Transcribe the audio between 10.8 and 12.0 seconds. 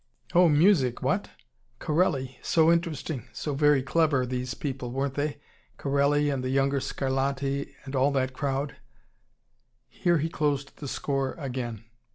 score again.